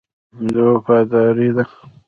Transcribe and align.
دا 0.53 0.63
وفاداري 0.73 1.49
ده. 1.55 1.63